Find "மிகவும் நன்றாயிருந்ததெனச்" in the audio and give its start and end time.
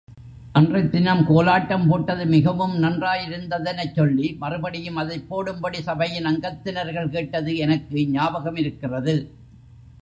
2.25-3.93